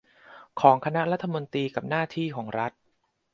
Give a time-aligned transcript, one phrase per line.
[0.59, 2.71] ของคณะรัฐมนตรีกับหน้าที่ของรัฐ